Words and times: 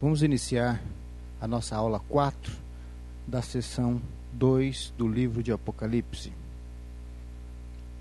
Vamos 0.00 0.22
iniciar 0.22 0.80
a 1.40 1.48
nossa 1.48 1.74
aula 1.74 1.98
4 1.98 2.54
da 3.26 3.42
sessão 3.42 4.00
2 4.32 4.94
do 4.96 5.08
livro 5.08 5.42
de 5.42 5.50
Apocalipse. 5.50 6.32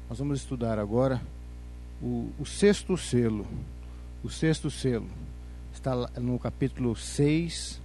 Nós 0.07 0.19
vamos 0.19 0.41
estudar 0.41 0.77
agora 0.77 1.19
o, 1.99 2.29
o, 2.37 2.45
sexto 2.45 2.95
selo. 2.97 3.47
O 4.23 4.29
sexto 4.29 4.69
selo 4.69 5.07
está 5.73 5.95
no 6.19 6.37
capítulo 6.37 6.95
6, 6.95 7.81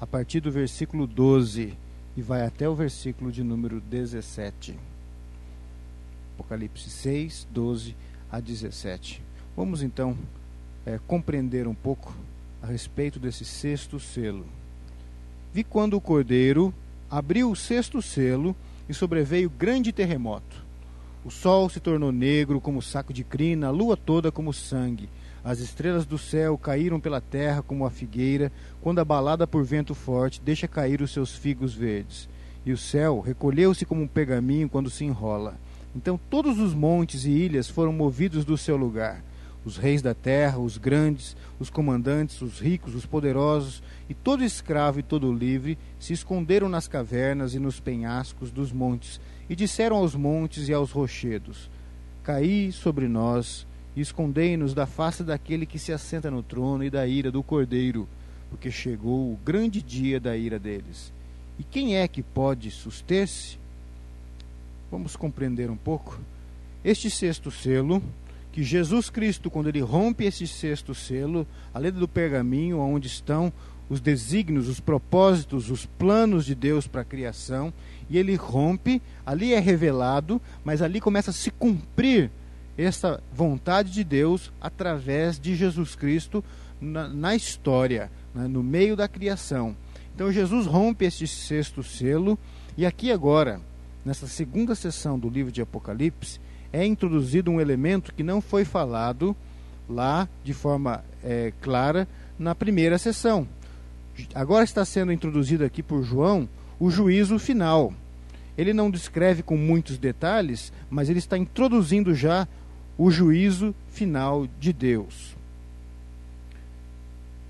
a 0.00 0.06
partir 0.06 0.40
do 0.40 0.50
versículo 0.50 1.06
12 1.06 1.78
e 2.16 2.22
vai 2.22 2.44
até 2.44 2.68
o 2.68 2.74
versículo 2.74 3.30
de 3.30 3.44
número 3.44 3.80
17. 3.82 4.76
Apocalipse 6.34 6.90
6, 6.90 7.46
12 7.52 7.94
a 8.32 8.40
17. 8.40 9.22
Vamos 9.56 9.80
então 9.80 10.18
é, 10.84 10.98
compreender 11.06 11.68
um 11.68 11.74
pouco 11.74 12.12
a 12.62 12.66
respeito 12.66 13.18
desse 13.18 13.44
sexto 13.44 13.98
selo. 13.98 14.46
Vi 15.52 15.64
quando 15.64 15.94
o 15.94 16.00
cordeiro 16.00 16.72
abriu 17.10 17.50
o 17.50 17.56
sexto 17.56 18.00
selo 18.00 18.54
e 18.88 18.94
sobreveio 18.94 19.50
grande 19.50 19.92
terremoto. 19.92 20.64
O 21.24 21.30
sol 21.30 21.68
se 21.68 21.80
tornou 21.80 22.12
negro 22.12 22.60
como 22.60 22.80
saco 22.80 23.12
de 23.12 23.24
crina, 23.24 23.66
a 23.66 23.70
lua 23.70 23.96
toda 23.96 24.30
como 24.30 24.52
sangue. 24.52 25.08
As 25.44 25.58
estrelas 25.58 26.06
do 26.06 26.16
céu 26.16 26.56
caíram 26.56 27.00
pela 27.00 27.20
terra 27.20 27.62
como 27.62 27.84
a 27.84 27.90
figueira, 27.90 28.52
quando 28.80 29.00
abalada 29.00 29.46
por 29.46 29.64
vento 29.64 29.94
forte 29.94 30.40
deixa 30.40 30.68
cair 30.68 31.02
os 31.02 31.12
seus 31.12 31.34
figos 31.34 31.74
verdes. 31.74 32.28
E 32.64 32.72
o 32.72 32.78
céu 32.78 33.20
recolheu-se 33.20 33.84
como 33.84 34.02
um 34.02 34.06
pergaminho 34.06 34.68
quando 34.68 34.88
se 34.88 35.04
enrola. 35.04 35.58
Então 35.94 36.18
todos 36.30 36.58
os 36.58 36.72
montes 36.72 37.24
e 37.24 37.30
ilhas 37.30 37.68
foram 37.68 37.92
movidos 37.92 38.44
do 38.44 38.56
seu 38.56 38.76
lugar 38.76 39.22
os 39.64 39.76
reis 39.76 40.02
da 40.02 40.14
terra, 40.14 40.58
os 40.58 40.76
grandes, 40.76 41.36
os 41.62 41.70
comandantes, 41.70 42.42
os 42.42 42.58
ricos, 42.58 42.94
os 42.94 43.06
poderosos, 43.06 43.82
e 44.08 44.14
todo 44.14 44.44
escravo 44.44 45.00
e 45.00 45.02
todo 45.02 45.32
livre 45.32 45.78
se 45.98 46.12
esconderam 46.12 46.68
nas 46.68 46.88
cavernas 46.88 47.54
e 47.54 47.58
nos 47.58 47.80
penhascos 47.80 48.50
dos 48.50 48.72
montes, 48.72 49.20
e 49.48 49.56
disseram 49.56 49.96
aos 49.96 50.14
montes 50.14 50.68
e 50.68 50.72
aos 50.74 50.90
rochedos: 50.90 51.70
Caí 52.22 52.70
sobre 52.72 53.08
nós 53.08 53.66
e 53.96 54.00
escondei-nos 54.00 54.74
da 54.74 54.86
face 54.86 55.22
daquele 55.22 55.64
que 55.64 55.78
se 55.78 55.92
assenta 55.92 56.30
no 56.30 56.42
trono 56.42 56.84
e 56.84 56.90
da 56.90 57.06
ira 57.06 57.30
do 57.30 57.42
cordeiro, 57.42 58.08
porque 58.50 58.70
chegou 58.70 59.32
o 59.32 59.38
grande 59.44 59.80
dia 59.80 60.18
da 60.18 60.36
ira 60.36 60.58
deles. 60.58 61.12
E 61.58 61.62
quem 61.62 61.96
é 61.96 62.08
que 62.08 62.22
pode 62.22 62.70
suster-se? 62.70 63.56
Vamos 64.90 65.16
compreender 65.16 65.70
um 65.70 65.76
pouco. 65.76 66.18
Este 66.84 67.08
sexto 67.08 67.50
selo 67.50 68.02
que 68.52 68.62
Jesus 68.62 69.08
Cristo, 69.08 69.50
quando 69.50 69.68
ele 69.68 69.80
rompe 69.80 70.24
esse 70.24 70.46
sexto 70.46 70.94
selo, 70.94 71.46
a 71.72 71.78
letra 71.78 71.98
do 71.98 72.06
pergaminho, 72.06 72.78
onde 72.78 73.06
estão 73.06 73.50
os 73.88 74.00
desígnios, 74.00 74.68
os 74.68 74.78
propósitos, 74.78 75.70
os 75.70 75.86
planos 75.86 76.44
de 76.44 76.54
Deus 76.54 76.86
para 76.86 77.00
a 77.00 77.04
criação, 77.04 77.72
e 78.08 78.18
ele 78.18 78.34
rompe, 78.36 79.00
ali 79.24 79.54
é 79.54 79.58
revelado, 79.58 80.40
mas 80.62 80.82
ali 80.82 81.00
começa 81.00 81.30
a 81.30 81.34
se 81.34 81.50
cumprir 81.50 82.30
essa 82.76 83.22
vontade 83.34 83.90
de 83.90 84.04
Deus 84.04 84.52
através 84.60 85.38
de 85.38 85.54
Jesus 85.54 85.94
Cristo 85.94 86.44
na, 86.80 87.08
na 87.08 87.34
história, 87.34 88.10
né, 88.34 88.46
no 88.46 88.62
meio 88.62 88.96
da 88.96 89.08
criação. 89.08 89.76
Então 90.14 90.30
Jesus 90.30 90.66
rompe 90.66 91.06
este 91.06 91.26
sexto 91.26 91.82
selo, 91.82 92.38
e 92.76 92.84
aqui 92.84 93.10
agora, 93.10 93.60
nessa 94.04 94.26
segunda 94.26 94.74
sessão 94.74 95.18
do 95.18 95.28
livro 95.28 95.52
de 95.52 95.62
Apocalipse, 95.62 96.38
é 96.72 96.84
introduzido 96.86 97.50
um 97.50 97.60
elemento 97.60 98.14
que 98.14 98.22
não 98.22 98.40
foi 98.40 98.64
falado 98.64 99.36
lá 99.88 100.28
de 100.42 100.54
forma 100.54 101.04
é, 101.22 101.52
clara 101.60 102.08
na 102.38 102.54
primeira 102.54 102.98
sessão. 102.98 103.46
Agora 104.34 104.64
está 104.64 104.84
sendo 104.84 105.12
introduzido 105.12 105.64
aqui 105.64 105.82
por 105.82 106.02
João 106.02 106.48
o 106.78 106.90
juízo 106.90 107.38
final. 107.38 107.92
Ele 108.56 108.72
não 108.72 108.90
descreve 108.90 109.42
com 109.42 109.56
muitos 109.56 109.98
detalhes, 109.98 110.72
mas 110.90 111.08
ele 111.08 111.18
está 111.18 111.38
introduzindo 111.38 112.14
já 112.14 112.46
o 112.98 113.10
juízo 113.10 113.74
final 113.88 114.46
de 114.60 114.72
Deus. 114.72 115.34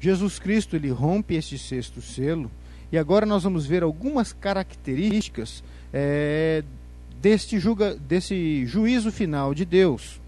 Jesus 0.01 0.39
Cristo 0.39 0.75
ele 0.77 0.91
rompe 0.91 1.35
este 1.35 1.57
sexto 1.59 2.01
selo 2.01 2.51
e 2.91 2.99
agora 2.99 3.25
nós 3.25 3.45
vamos 3.45 3.65
ver 3.65 3.83
algumas 3.83 4.33
características 4.33 5.63
é, 5.93 6.65
deste, 7.23 7.61
julga, 7.61 7.95
desse 7.95 8.67
juízo 8.67 9.13
final 9.13 9.55
de 9.55 9.65
Deus. 9.65 10.21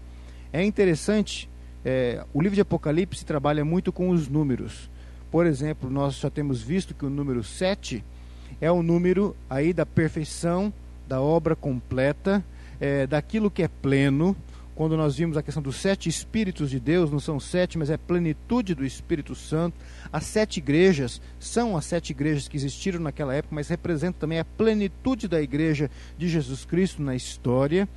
É 0.53 0.63
interessante, 0.63 1.49
é, 1.83 2.23
o 2.33 2.41
livro 2.41 2.55
de 2.55 2.61
Apocalipse 2.61 3.25
trabalha 3.25 3.65
muito 3.65 3.91
com 3.91 4.09
os 4.09 4.29
números. 4.29 4.89
Por 5.29 5.45
exemplo, 5.45 5.89
nós 5.89 6.15
já 6.15 6.29
temos 6.29 6.61
visto 6.61 6.95
que 6.95 7.05
o 7.05 7.09
número 7.09 7.43
7 7.43 8.01
é 8.61 8.71
o 8.71 8.81
número 8.81 9.35
aí 9.49 9.73
da 9.73 9.85
perfeição, 9.85 10.73
da 11.05 11.19
obra 11.19 11.53
completa, 11.53 12.41
é, 12.79 13.05
daquilo 13.05 13.51
que 13.51 13.61
é 13.61 13.67
pleno, 13.67 14.33
quando 14.75 14.97
nós 14.97 15.15
vimos 15.15 15.37
a 15.37 15.41
questão 15.41 15.63
dos 15.63 15.77
sete 15.77 16.09
Espíritos 16.09 16.69
de 16.69 16.79
Deus, 16.81 17.09
não 17.09 17.19
são 17.19 17.39
sete, 17.39 17.77
mas 17.77 17.89
é 17.89 17.95
plenitude 17.97 18.75
do 18.75 18.85
Espírito 18.85 19.33
Santo. 19.33 19.77
As 20.11 20.25
sete 20.25 20.57
igrejas 20.57 21.21
são 21.39 21.77
as 21.77 21.85
sete 21.85 22.09
igrejas 22.09 22.49
que 22.49 22.57
existiram 22.57 22.99
naquela 22.99 23.33
época, 23.33 23.55
mas 23.55 23.69
representam 23.69 24.19
também 24.19 24.39
a 24.39 24.45
plenitude 24.45 25.29
da 25.29 25.41
igreja 25.41 25.89
de 26.17 26.27
Jesus 26.27 26.65
Cristo 26.65 27.01
na 27.01 27.15
história. 27.15 27.87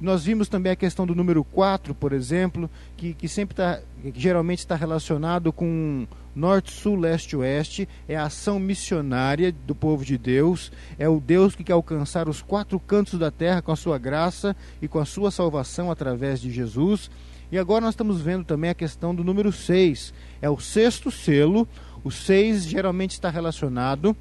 Nós 0.00 0.24
vimos 0.24 0.48
também 0.48 0.72
a 0.72 0.76
questão 0.76 1.06
do 1.06 1.14
número 1.14 1.44
4, 1.44 1.94
por 1.94 2.12
exemplo, 2.12 2.70
que, 2.96 3.12
que 3.12 3.28
sempre 3.28 3.52
está, 3.52 3.80
que 4.02 4.18
geralmente 4.18 4.60
está 4.60 4.74
relacionado 4.74 5.52
com 5.52 6.06
norte, 6.34 6.72
sul, 6.72 6.96
leste, 6.96 7.36
oeste, 7.36 7.88
é 8.08 8.16
a 8.16 8.24
ação 8.24 8.58
missionária 8.58 9.52
do 9.66 9.74
povo 9.74 10.02
de 10.02 10.16
Deus, 10.16 10.72
é 10.98 11.08
o 11.08 11.20
Deus 11.20 11.54
que 11.54 11.62
quer 11.62 11.74
alcançar 11.74 12.28
os 12.28 12.40
quatro 12.40 12.80
cantos 12.80 13.18
da 13.18 13.30
terra 13.30 13.60
com 13.60 13.72
a 13.72 13.76
sua 13.76 13.98
graça 13.98 14.56
e 14.80 14.88
com 14.88 14.98
a 14.98 15.04
sua 15.04 15.30
salvação 15.30 15.90
através 15.90 16.40
de 16.40 16.50
Jesus. 16.50 17.10
E 17.52 17.58
agora 17.58 17.84
nós 17.84 17.92
estamos 17.92 18.22
vendo 18.22 18.44
também 18.44 18.70
a 18.70 18.74
questão 18.74 19.14
do 19.14 19.22
número 19.22 19.52
6, 19.52 20.14
é 20.40 20.48
o 20.48 20.58
sexto 20.58 21.10
selo. 21.10 21.68
O 22.02 22.10
6 22.10 22.64
geralmente 22.64 23.10
está 23.10 23.28
relacionado 23.28 24.16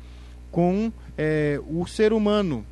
com 0.52 0.92
é, 1.18 1.62
o 1.70 1.86
ser 1.88 2.12
humano, 2.12 2.66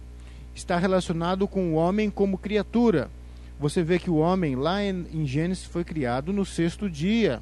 está 0.58 0.78
relacionado 0.78 1.48
com 1.48 1.74
o 1.74 1.76
homem 1.76 2.10
como 2.10 2.38
criatura. 2.38 3.10
Você 3.60 3.82
vê 3.82 3.98
que 3.98 4.10
o 4.10 4.18
homem, 4.18 4.56
lá 4.56 4.84
em, 4.84 5.06
em 5.14 5.26
Gênesis, 5.26 5.66
foi 5.66 5.84
criado 5.84 6.32
no 6.32 6.46
sexto 6.46 6.90
dia. 6.90 7.42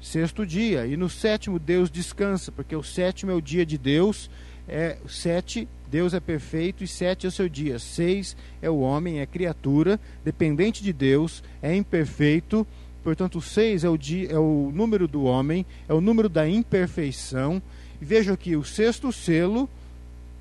Sexto 0.00 0.46
dia. 0.46 0.86
E 0.86 0.96
no 0.96 1.08
sétimo, 1.08 1.58
Deus 1.58 1.90
descansa, 1.90 2.52
porque 2.52 2.74
o 2.74 2.82
sétimo 2.82 3.30
é 3.30 3.34
o 3.34 3.42
dia 3.42 3.66
de 3.66 3.76
Deus. 3.76 4.30
É, 4.66 4.98
sete, 5.08 5.66
Deus 5.90 6.14
é 6.14 6.20
perfeito, 6.20 6.84
e 6.84 6.88
sete 6.88 7.26
é 7.26 7.28
o 7.28 7.32
seu 7.32 7.48
dia. 7.48 7.78
Seis 7.78 8.36
é 8.62 8.70
o 8.70 8.80
homem, 8.80 9.20
é 9.20 9.26
criatura, 9.26 9.98
dependente 10.24 10.82
de 10.82 10.92
Deus, 10.92 11.42
é 11.62 11.74
imperfeito. 11.74 12.66
Portanto, 13.02 13.40
seis 13.40 13.84
é 13.84 13.88
o, 13.88 13.96
dia, 13.96 14.30
é 14.30 14.38
o 14.38 14.70
número 14.74 15.08
do 15.08 15.24
homem, 15.24 15.64
é 15.88 15.94
o 15.94 16.00
número 16.00 16.28
da 16.28 16.48
imperfeição. 16.48 17.62
E 18.00 18.04
veja 18.04 18.34
aqui, 18.34 18.56
o 18.56 18.64
sexto 18.64 19.12
selo, 19.12 19.68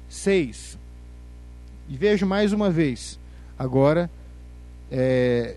seis. 0.09 0.78
E 1.90 1.96
vejo 1.96 2.25
mais 2.25 2.52
uma 2.52 2.70
vez, 2.70 3.20
agora 3.58 4.09
é, 4.92 5.56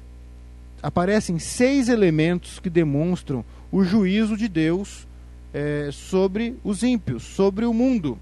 aparecem 0.83 1.39
seis 1.39 1.89
elementos 1.89 2.59
que 2.59 2.71
demonstram 2.71 3.45
o 3.71 3.83
juízo 3.83 4.37
de 4.37 4.49
Deus 4.49 5.07
é, 5.53 5.91
sobre 5.93 6.57
os 6.63 6.83
ímpios, 6.83 7.23
sobre 7.23 7.65
o 7.65 7.75
mundo. 7.75 8.19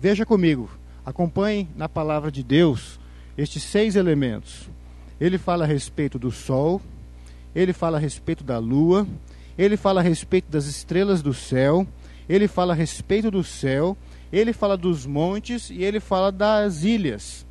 Veja 0.00 0.24
comigo, 0.24 0.70
acompanhe 1.04 1.68
na 1.76 1.88
palavra 1.88 2.30
de 2.30 2.42
Deus 2.42 2.98
estes 3.36 3.62
seis 3.62 3.96
elementos. 3.96 4.68
Ele 5.20 5.38
fala 5.38 5.64
a 5.64 5.66
respeito 5.66 6.18
do 6.18 6.30
sol, 6.30 6.80
ele 7.54 7.72
fala 7.72 7.98
a 7.98 8.00
respeito 8.00 8.42
da 8.42 8.58
lua, 8.58 9.06
ele 9.56 9.76
fala 9.76 10.00
a 10.00 10.02
respeito 10.02 10.50
das 10.50 10.66
estrelas 10.66 11.22
do 11.22 11.34
céu, 11.34 11.86
ele 12.28 12.48
fala 12.48 12.72
a 12.72 12.76
respeito 12.76 13.30
do 13.30 13.44
céu, 13.44 13.96
ele 14.32 14.52
fala 14.52 14.76
dos 14.76 15.04
montes 15.04 15.68
e 15.68 15.82
ele 15.82 16.00
fala 16.00 16.32
das 16.32 16.84
ilhas. 16.84 17.44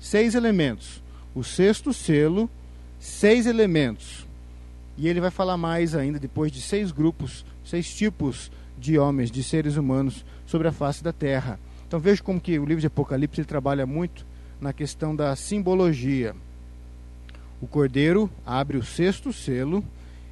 Seis 0.00 0.34
elementos. 0.34 1.02
O 1.34 1.44
sexto 1.44 1.92
selo, 1.92 2.50
seis 2.98 3.46
elementos. 3.46 4.26
E 4.98 5.08
ele 5.08 5.20
vai 5.20 5.30
falar 5.30 5.56
mais 5.56 5.94
ainda, 5.94 6.18
depois 6.18 6.50
de 6.50 6.60
seis 6.60 6.90
grupos, 6.90 7.44
seis 7.64 7.94
tipos 7.94 8.50
de 8.78 8.98
homens, 8.98 9.30
de 9.30 9.42
seres 9.42 9.76
humanos 9.76 10.24
sobre 10.46 10.68
a 10.68 10.72
face 10.72 11.02
da 11.02 11.12
terra. 11.12 11.58
Então 11.86 12.00
veja 12.00 12.22
como 12.22 12.40
que 12.40 12.58
o 12.58 12.64
livro 12.64 12.80
de 12.80 12.86
Apocalipse 12.86 13.40
ele 13.40 13.46
trabalha 13.46 13.86
muito 13.86 14.26
na 14.60 14.72
questão 14.72 15.14
da 15.14 15.34
simbologia. 15.36 16.34
O 17.60 17.66
cordeiro 17.66 18.30
abre 18.44 18.76
o 18.76 18.84
sexto 18.84 19.32
selo 19.32 19.84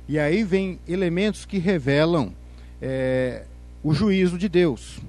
e 0.09 0.19
aí 0.19 0.43
vem 0.43 0.79
elementos 0.87 1.45
que 1.45 1.59
revelam 1.59 2.33
é, 2.81 3.45
o 3.83 3.95
juízo 3.95 4.37
de 4.37 4.49
Deus. 4.49 5.01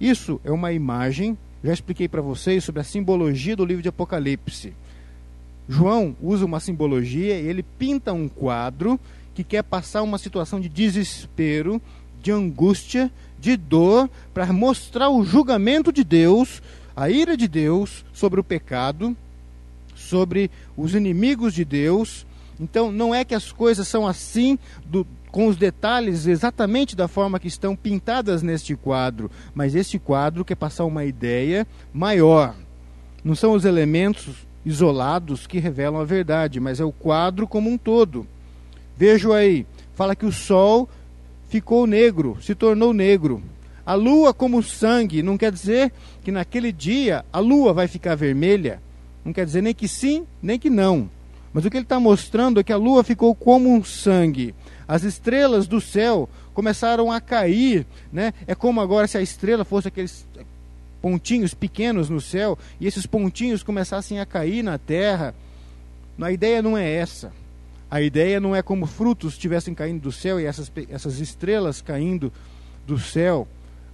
Isso 0.00 0.40
é 0.44 0.50
uma 0.50 0.72
imagem, 0.72 1.36
já 1.62 1.72
expliquei 1.72 2.08
para 2.08 2.20
vocês 2.20 2.64
sobre 2.64 2.80
a 2.80 2.84
simbologia 2.84 3.56
do 3.56 3.64
livro 3.64 3.82
de 3.82 3.88
Apocalipse. 3.88 4.74
João 5.68 6.14
usa 6.20 6.44
uma 6.44 6.60
simbologia, 6.60 7.34
ele 7.34 7.62
pinta 7.62 8.12
um 8.12 8.28
quadro 8.28 9.00
que 9.34 9.42
quer 9.42 9.62
passar 9.62 10.02
uma 10.02 10.18
situação 10.18 10.60
de 10.60 10.68
desespero, 10.68 11.80
de 12.22 12.30
angústia, 12.30 13.10
de 13.38 13.56
dor, 13.56 14.08
para 14.32 14.52
mostrar 14.52 15.10
o 15.10 15.24
julgamento 15.24 15.92
de 15.92 16.04
Deus, 16.04 16.62
a 16.94 17.10
ira 17.10 17.36
de 17.36 17.48
Deus 17.48 18.04
sobre 18.12 18.40
o 18.40 18.44
pecado, 18.44 19.16
sobre 19.94 20.50
os 20.76 20.94
inimigos 20.94 21.54
de 21.54 21.64
Deus. 21.64 22.26
Então, 22.60 22.92
não 22.92 23.14
é 23.14 23.24
que 23.24 23.34
as 23.34 23.50
coisas 23.50 23.88
são 23.88 24.06
assim, 24.06 24.58
do, 24.86 25.06
com 25.34 25.48
os 25.48 25.56
detalhes 25.56 26.28
exatamente 26.28 26.94
da 26.94 27.08
forma 27.08 27.40
que 27.40 27.48
estão 27.48 27.74
pintadas 27.74 28.40
neste 28.40 28.76
quadro, 28.76 29.28
mas 29.52 29.74
este 29.74 29.98
quadro 29.98 30.44
quer 30.44 30.54
passar 30.54 30.84
uma 30.84 31.04
ideia 31.04 31.66
maior. 31.92 32.54
Não 33.24 33.34
são 33.34 33.52
os 33.52 33.64
elementos 33.64 34.46
isolados 34.64 35.44
que 35.44 35.58
revelam 35.58 36.00
a 36.00 36.04
verdade, 36.04 36.60
mas 36.60 36.78
é 36.78 36.84
o 36.84 36.92
quadro 36.92 37.48
como 37.48 37.68
um 37.68 37.76
todo. 37.76 38.24
Vejo 38.96 39.32
aí, 39.32 39.66
fala 39.96 40.14
que 40.14 40.24
o 40.24 40.30
sol 40.30 40.88
ficou 41.48 41.84
negro, 41.84 42.38
se 42.40 42.54
tornou 42.54 42.94
negro. 42.94 43.42
A 43.84 43.94
lua 43.94 44.32
como 44.32 44.62
sangue, 44.62 45.20
não 45.20 45.36
quer 45.36 45.50
dizer 45.50 45.92
que 46.22 46.30
naquele 46.30 46.70
dia 46.70 47.24
a 47.32 47.40
lua 47.40 47.72
vai 47.72 47.88
ficar 47.88 48.14
vermelha. 48.14 48.80
Não 49.24 49.32
quer 49.32 49.44
dizer 49.44 49.62
nem 49.62 49.74
que 49.74 49.88
sim, 49.88 50.24
nem 50.40 50.60
que 50.60 50.70
não. 50.70 51.10
Mas 51.54 51.64
o 51.64 51.70
que 51.70 51.76
ele 51.76 51.84
está 51.84 52.00
mostrando 52.00 52.58
é 52.58 52.64
que 52.64 52.72
a 52.72 52.76
lua 52.76 53.04
ficou 53.04 53.32
como 53.32 53.72
um 53.72 53.84
sangue. 53.84 54.52
As 54.88 55.04
estrelas 55.04 55.68
do 55.68 55.80
céu 55.80 56.28
começaram 56.52 57.12
a 57.12 57.20
cair, 57.20 57.86
né? 58.12 58.34
É 58.44 58.56
como 58.56 58.80
agora 58.80 59.06
se 59.06 59.16
a 59.16 59.22
estrela 59.22 59.64
fosse 59.64 59.86
aqueles 59.86 60.26
pontinhos 61.00 61.54
pequenos 61.54 62.10
no 62.10 62.20
céu 62.20 62.58
e 62.80 62.88
esses 62.88 63.06
pontinhos 63.06 63.62
começassem 63.62 64.18
a 64.18 64.26
cair 64.26 64.64
na 64.64 64.78
terra. 64.78 65.32
A 66.20 66.32
ideia 66.32 66.60
não 66.60 66.76
é 66.76 66.92
essa. 66.92 67.32
A 67.88 68.02
ideia 68.02 68.40
não 68.40 68.56
é 68.56 68.60
como 68.60 68.84
frutos 68.84 69.34
estivessem 69.34 69.74
caindo 69.74 70.02
do 70.02 70.10
céu 70.10 70.40
e 70.40 70.44
essas, 70.44 70.72
essas 70.88 71.20
estrelas 71.20 71.80
caindo 71.80 72.32
do 72.84 72.98
céu, 72.98 73.46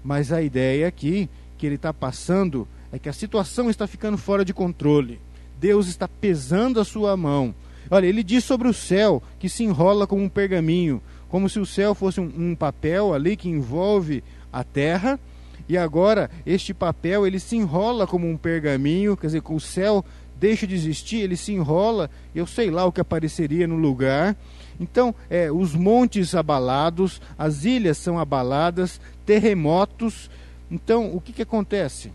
mas 0.03 0.33
a 0.33 0.41
ideia 0.41 0.89
aqui 0.89 1.29
que 1.59 1.67
ele 1.67 1.75
está 1.75 1.93
passando 1.93 2.67
é 2.91 2.99
que 2.99 3.09
a 3.09 3.13
situação 3.13 3.69
está 3.69 3.87
ficando 3.87 4.17
fora 4.17 4.47
de 4.47 4.55
controle. 4.55 5.21
Deus 5.61 5.87
está 5.89 6.09
pesando 6.09 6.81
a 6.81 6.85
sua 6.85 7.17
mão. 7.17 7.55
Olha, 7.91 8.07
ele 8.07 8.23
diz 8.23 8.43
sobre 8.45 8.67
o 8.67 8.73
céu 8.73 9.23
que 9.39 9.49
se 9.49 9.63
enrola 9.63 10.07
como 10.07 10.23
um 10.23 10.29
pergaminho, 10.29 11.03
como 11.29 11.49
se 11.49 11.61
o 11.61 11.67
céu 11.67 11.95
fosse 11.95 12.21
um, 12.21 12.33
um 12.37 12.55
papel 12.55 13.13
ali 13.13 13.37
que 13.37 13.49
envolve 13.49 14.25
a 14.51 14.65
terra 14.65 15.21
e 15.69 15.77
agora 15.77 16.31
este 16.45 16.73
papel 16.73 17.27
ele 17.27 17.39
se 17.39 17.57
enrola 17.57 18.07
como 18.07 18.29
um 18.29 18.37
pergaminho, 18.37 19.17
quer 19.17 19.29
dizer, 19.29 19.43
o 19.47 19.61
céu 19.61 20.05
deixa 20.39 20.67
de 20.67 20.75
existir, 20.75 21.19
ele 21.19 21.37
se 21.37 21.53
enrola, 21.53 22.11
eu 22.35 22.47
sei 22.47 22.71
lá 22.71 22.87
o 22.87 22.91
que 22.91 23.01
apareceria 23.01 23.69
no 23.69 23.77
lugar. 23.77 24.35
Então, 24.81 25.15
é, 25.29 25.53
os 25.53 25.75
montes 25.75 26.35
abalados, 26.35 27.21
as 27.39 27.65
ilhas 27.65 27.99
são 27.99 28.19
abaladas, 28.19 29.01
terremotos. 29.27 30.31
Então, 30.71 31.15
o 31.15 31.21
que, 31.21 31.33
que 31.33 31.43
acontece? 31.43 32.11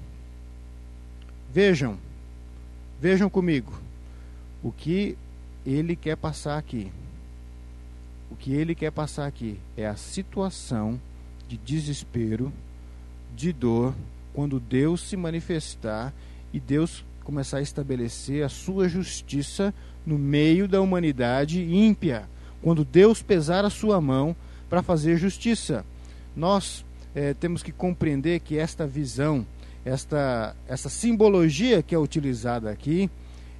Vejam, 1.53 1.98
vejam 3.00 3.30
comigo 3.30 3.74
o 4.63 4.71
que 4.71 5.18
ele 5.65 5.95
quer 5.95 6.15
passar 6.15 6.57
aqui. 6.57 6.92
O 8.30 8.36
que 8.36 8.53
ele 8.53 8.74
quer 8.74 8.92
passar 8.92 9.27
aqui 9.27 9.59
é 9.77 9.86
a 9.86 9.95
situação 9.95 11.00
de 11.47 11.57
desespero 11.57 12.51
de 13.36 13.53
dor 13.53 13.94
quando 14.33 14.59
Deus 14.59 15.01
se 15.01 15.15
manifestar 15.15 16.13
e 16.51 16.59
Deus 16.59 17.06
começar 17.24 17.57
a 17.57 17.62
estabelecer 17.62 18.44
a 18.44 18.50
sua 18.50 18.88
justiça 18.88 19.74
no 20.06 20.18
meio 20.18 20.68
da 20.68 20.81
humanidade 20.81 21.62
ímpia, 21.62 22.30
quando 22.62 22.86
Deus 22.86 23.21
pesar 23.21 23.65
a 23.65 23.69
sua 23.69 24.00
mão 24.00 24.36
para 24.69 24.83
fazer 24.83 25.18
justiça. 25.18 25.86
Nós 26.36 26.86
é, 27.15 27.33
temos 27.33 27.63
que 27.63 27.71
compreender 27.71 28.41
que 28.41 28.57
esta 28.57 28.86
visão, 28.86 29.45
esta, 29.85 30.55
essa 30.67 30.89
simbologia 30.89 31.83
que 31.83 31.93
é 31.93 31.99
utilizada 31.99 32.71
aqui, 32.71 33.09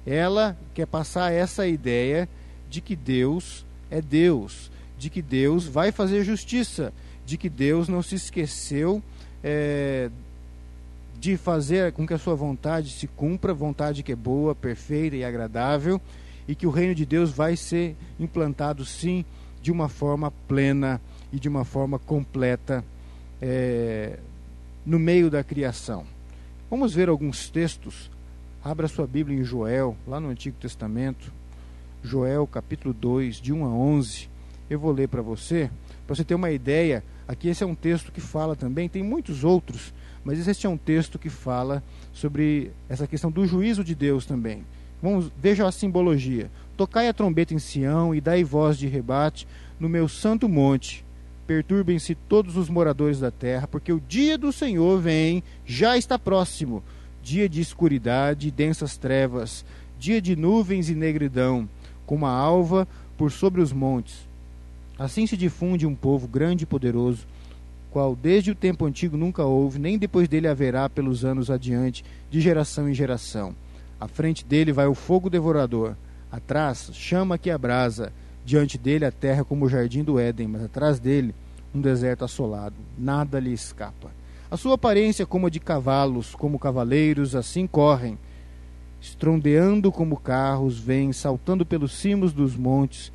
ela 0.04 0.56
quer 0.74 0.86
passar 0.86 1.32
essa 1.32 1.66
ideia 1.66 2.28
de 2.68 2.80
que 2.80 2.96
Deus 2.96 3.64
é 3.90 4.02
Deus, 4.02 4.70
de 4.98 5.08
que 5.08 5.22
Deus 5.22 5.66
vai 5.66 5.92
fazer 5.92 6.24
justiça, 6.24 6.92
de 7.24 7.36
que 7.38 7.48
Deus 7.48 7.88
não 7.88 8.02
se 8.02 8.16
esqueceu 8.16 9.00
é, 9.42 10.10
de 11.18 11.36
fazer 11.36 11.92
com 11.92 12.06
que 12.06 12.14
a 12.14 12.18
sua 12.18 12.34
vontade 12.34 12.90
se 12.90 13.06
cumpra, 13.06 13.54
vontade 13.54 14.02
que 14.02 14.12
é 14.12 14.16
boa, 14.16 14.54
perfeita 14.54 15.16
e 15.16 15.24
agradável, 15.24 16.00
e 16.48 16.54
que 16.54 16.66
o 16.66 16.70
reino 16.70 16.94
de 16.94 17.06
Deus 17.06 17.30
vai 17.30 17.56
ser 17.56 17.96
implantado 18.18 18.84
sim 18.84 19.24
de 19.62 19.70
uma 19.70 19.88
forma 19.88 20.32
plena 20.46 21.00
e 21.32 21.38
de 21.38 21.48
uma 21.48 21.64
forma 21.64 21.98
completa 21.98 22.84
é, 23.40 24.18
no 24.84 24.98
meio 24.98 25.30
da 25.30 25.42
criação. 25.42 26.15
Vamos 26.70 26.94
ver 26.94 27.08
alguns 27.08 27.48
textos. 27.48 28.10
Abra 28.62 28.88
sua 28.88 29.06
Bíblia 29.06 29.38
em 29.38 29.44
Joel, 29.44 29.96
lá 30.06 30.18
no 30.18 30.28
Antigo 30.28 30.56
Testamento. 30.58 31.32
Joel 32.02 32.46
capítulo 32.46 32.92
2, 32.92 33.36
de 33.36 33.52
1 33.52 33.64
a 33.64 33.68
11. 33.68 34.28
Eu 34.68 34.78
vou 34.78 34.92
ler 34.92 35.08
para 35.08 35.22
você, 35.22 35.70
para 36.06 36.16
você 36.16 36.24
ter 36.24 36.34
uma 36.34 36.50
ideia 36.50 37.02
Aqui 37.28 37.48
esse 37.48 37.64
é 37.64 37.66
um 37.66 37.74
texto 37.74 38.12
que 38.12 38.20
fala 38.20 38.54
também, 38.54 38.88
tem 38.88 39.02
muitos 39.02 39.42
outros, 39.42 39.92
mas 40.24 40.46
esse 40.46 40.64
é 40.64 40.68
um 40.68 40.76
texto 40.76 41.18
que 41.18 41.28
fala 41.28 41.82
sobre 42.12 42.70
essa 42.88 43.06
questão 43.06 43.32
do 43.32 43.44
juízo 43.46 43.82
de 43.82 43.96
Deus 43.96 44.24
também. 44.24 44.64
Vamos, 45.02 45.32
veja 45.36 45.66
a 45.66 45.72
simbologia. 45.72 46.48
Tocai 46.76 47.08
a 47.08 47.12
trombeta 47.12 47.52
em 47.52 47.58
Sião 47.58 48.14
e 48.14 48.20
dai 48.20 48.44
voz 48.44 48.78
de 48.78 48.86
rebate 48.86 49.46
no 49.80 49.88
meu 49.88 50.06
santo 50.08 50.48
monte. 50.48 51.04
Perturbem-se 51.46 52.14
todos 52.14 52.56
os 52.56 52.68
moradores 52.68 53.20
da 53.20 53.30
terra, 53.30 53.68
porque 53.68 53.92
o 53.92 54.00
dia 54.00 54.36
do 54.36 54.52
Senhor 54.52 55.00
vem, 55.00 55.42
já 55.64 55.96
está 55.96 56.18
próximo. 56.18 56.82
Dia 57.22 57.48
de 57.48 57.60
escuridade 57.60 58.48
e 58.48 58.50
densas 58.50 58.96
trevas, 58.96 59.64
dia 59.98 60.20
de 60.20 60.36
nuvens 60.36 60.88
e 60.88 60.94
negridão, 60.94 61.68
como 62.04 62.26
a 62.26 62.30
alva 62.30 62.86
por 63.16 63.30
sobre 63.30 63.60
os 63.60 63.72
montes 63.72 64.26
Assim 64.98 65.26
se 65.26 65.36
difunde 65.36 65.86
um 65.86 65.94
povo 65.94 66.26
grande 66.26 66.64
e 66.64 66.66
poderoso, 66.66 67.26
qual 67.90 68.16
desde 68.16 68.50
o 68.50 68.54
tempo 68.54 68.86
antigo 68.86 69.16
nunca 69.16 69.44
houve, 69.44 69.78
nem 69.78 69.98
depois 69.98 70.26
dele 70.26 70.48
haverá 70.48 70.88
pelos 70.88 71.24
anos 71.24 71.50
adiante, 71.50 72.02
de 72.30 72.40
geração 72.40 72.88
em 72.88 72.94
geração. 72.94 73.54
À 74.00 74.08
frente 74.08 74.44
dele 74.44 74.72
vai 74.72 74.86
o 74.86 74.94
fogo 74.94 75.28
devorador, 75.28 75.94
atrás 76.32 76.90
chama 76.94 77.36
que 77.36 77.50
abrasa, 77.50 78.10
diante 78.46 78.78
dele 78.78 79.04
a 79.04 79.10
terra 79.10 79.44
como 79.44 79.64
o 79.64 79.68
jardim 79.68 80.04
do 80.04 80.20
Éden, 80.20 80.46
mas 80.46 80.62
atrás 80.62 81.00
dele 81.00 81.34
um 81.74 81.80
deserto 81.80 82.24
assolado, 82.24 82.76
nada 82.96 83.40
lhe 83.40 83.52
escapa. 83.52 84.12
A 84.48 84.56
sua 84.56 84.76
aparência 84.76 85.26
como 85.26 85.48
a 85.48 85.50
de 85.50 85.58
cavalos, 85.58 86.32
como 86.36 86.56
cavaleiros, 86.56 87.34
assim 87.34 87.66
correm, 87.66 88.16
estrondeando 89.00 89.90
como 89.90 90.16
carros, 90.16 90.78
vêm 90.78 91.12
saltando 91.12 91.66
pelos 91.66 91.92
cimos 91.98 92.32
dos 92.32 92.56
montes, 92.56 93.12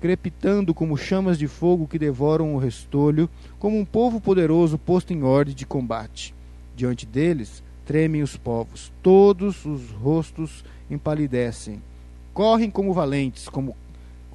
crepitando 0.00 0.74
como 0.74 0.98
chamas 0.98 1.38
de 1.38 1.46
fogo 1.46 1.86
que 1.86 1.98
devoram 1.98 2.52
o 2.52 2.58
restolho, 2.58 3.30
como 3.60 3.78
um 3.78 3.84
povo 3.84 4.20
poderoso 4.20 4.76
posto 4.76 5.12
em 5.12 5.22
ordem 5.22 5.54
de 5.54 5.64
combate. 5.64 6.34
Diante 6.74 7.06
deles 7.06 7.62
tremem 7.86 8.24
os 8.24 8.36
povos, 8.36 8.92
todos 9.00 9.64
os 9.64 9.88
rostos 9.92 10.64
empalidecem. 10.90 11.80
Correm 12.32 12.68
como 12.68 12.92
valentes, 12.92 13.48
como 13.48 13.76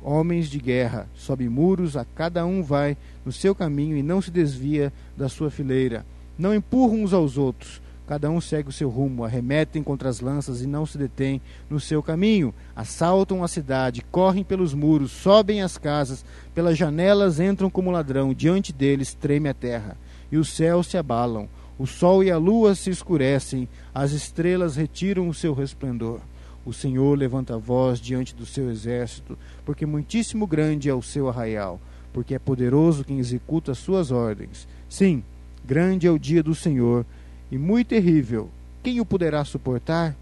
homens 0.03 0.49
de 0.49 0.59
guerra, 0.59 1.07
sobe 1.15 1.47
muros, 1.49 1.97
a 1.97 2.05
cada 2.05 2.45
um 2.45 2.63
vai 2.63 2.97
no 3.25 3.31
seu 3.31 3.53
caminho 3.53 3.97
e 3.97 4.03
não 4.03 4.21
se 4.21 4.31
desvia 4.31 4.91
da 5.15 5.29
sua 5.29 5.49
fileira. 5.51 6.05
Não 6.37 6.53
empurram 6.53 7.03
uns 7.03 7.13
aos 7.13 7.37
outros, 7.37 7.81
Cada 8.09 8.27
um 8.27 8.41
segue 8.41 8.69
o 8.69 8.71
seu 8.71 8.89
rumo, 8.89 9.23
arremetem 9.23 9.83
contra 9.83 10.09
as 10.09 10.19
lanças 10.19 10.63
e 10.63 10.65
não 10.65 10.83
se 10.83 10.97
detêm 10.97 11.39
no 11.69 11.79
seu 11.79 12.01
caminho. 12.01 12.51
Assaltam 12.75 13.43
a 13.43 13.47
cidade, 13.47 14.03
correm 14.09 14.43
pelos 14.43 14.73
muros, 14.73 15.11
sobem 15.11 15.61
as 15.61 15.77
casas, 15.77 16.25
pelas 16.55 16.75
janelas 16.75 17.39
entram 17.39 17.69
como 17.69 17.91
ladrão, 17.91 18.33
diante 18.33 18.73
deles 18.73 19.13
treme 19.13 19.47
a 19.47 19.53
terra. 19.53 19.95
E 20.31 20.37
os 20.37 20.49
céus 20.49 20.87
se 20.87 20.97
abalam, 20.97 21.47
o 21.77 21.85
sol 21.85 22.23
e 22.23 22.31
a 22.31 22.37
lua 22.39 22.73
se 22.73 22.89
escurecem, 22.89 23.69
as 23.93 24.11
estrelas 24.11 24.75
retiram 24.75 25.29
o 25.29 25.33
seu 25.33 25.53
resplendor. 25.53 26.19
O 26.65 26.73
Senhor 26.73 27.17
levanta 27.17 27.55
a 27.55 27.57
voz 27.57 27.99
diante 27.99 28.35
do 28.35 28.45
seu 28.45 28.69
exército, 28.69 29.37
porque 29.65 29.85
muitíssimo 29.85 30.45
grande 30.45 30.89
é 30.89 30.93
o 30.93 31.01
seu 31.01 31.29
arraial, 31.29 31.79
porque 32.13 32.35
é 32.35 32.39
poderoso 32.39 33.03
quem 33.03 33.19
executa 33.19 33.71
as 33.71 33.77
suas 33.77 34.11
ordens. 34.11 34.67
Sim, 34.87 35.23
grande 35.65 36.05
é 36.05 36.11
o 36.11 36.19
dia 36.19 36.43
do 36.43 36.53
Senhor 36.53 37.05
e 37.51 37.57
muito 37.57 37.87
terrível. 37.87 38.49
Quem 38.83 38.99
o 38.99 39.05
poderá 39.05 39.43
suportar? 39.43 40.15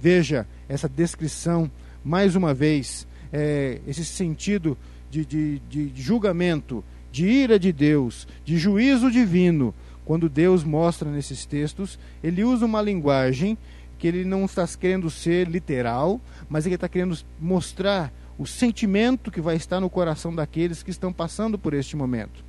Veja 0.00 0.46
essa 0.68 0.88
descrição, 0.88 1.70
mais 2.04 2.36
uma 2.36 2.52
vez, 2.52 3.06
é, 3.32 3.80
esse 3.86 4.04
sentido 4.04 4.76
de, 5.10 5.24
de, 5.24 5.58
de 5.60 5.92
julgamento, 5.94 6.84
de 7.10 7.26
ira 7.26 7.58
de 7.58 7.72
Deus, 7.72 8.26
de 8.44 8.58
juízo 8.58 9.10
divino. 9.10 9.74
Quando 10.04 10.28
Deus 10.28 10.62
mostra 10.62 11.10
nesses 11.10 11.46
textos, 11.46 11.98
ele 12.22 12.44
usa 12.44 12.66
uma 12.66 12.82
linguagem 12.82 13.56
que 14.04 14.08
ele 14.08 14.22
não 14.22 14.44
está 14.44 14.68
querendo 14.68 15.08
ser 15.08 15.48
literal, 15.48 16.20
mas 16.46 16.66
ele 16.66 16.74
está 16.74 16.86
querendo 16.86 17.16
mostrar 17.40 18.12
o 18.36 18.46
sentimento 18.46 19.30
que 19.30 19.40
vai 19.40 19.56
estar 19.56 19.80
no 19.80 19.88
coração 19.88 20.34
daqueles 20.34 20.82
que 20.82 20.90
estão 20.90 21.10
passando 21.10 21.58
por 21.58 21.72
este 21.72 21.96
momento. 21.96 22.44